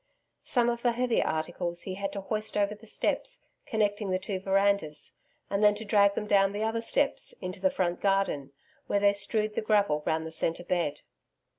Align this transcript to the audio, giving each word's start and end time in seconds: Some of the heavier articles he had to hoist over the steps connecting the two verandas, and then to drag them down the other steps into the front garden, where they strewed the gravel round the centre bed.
Some 0.43 0.67
of 0.67 0.81
the 0.81 0.93
heavier 0.93 1.23
articles 1.27 1.81
he 1.83 1.93
had 1.93 2.11
to 2.13 2.21
hoist 2.21 2.57
over 2.57 2.73
the 2.73 2.87
steps 2.87 3.43
connecting 3.67 4.09
the 4.09 4.17
two 4.17 4.39
verandas, 4.39 5.13
and 5.47 5.63
then 5.63 5.75
to 5.75 5.85
drag 5.85 6.15
them 6.15 6.25
down 6.25 6.53
the 6.53 6.63
other 6.63 6.81
steps 6.81 7.35
into 7.39 7.59
the 7.59 7.69
front 7.69 8.01
garden, 8.01 8.51
where 8.87 8.99
they 8.99 9.13
strewed 9.13 9.53
the 9.53 9.61
gravel 9.61 10.01
round 10.07 10.25
the 10.25 10.31
centre 10.31 10.63
bed. 10.63 11.01